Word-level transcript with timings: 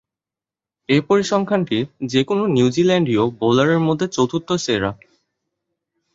এ 0.89 0.97
পরিসংখ্যানটি 1.01 1.77
যে-কোন 2.05 2.39
নিউজিল্যান্ডীয় 2.47 3.23
বোলারের 3.39 3.79
মধ্যে 3.79 4.07
চতুর্থ 4.07 4.49
সেরা। 4.57 4.91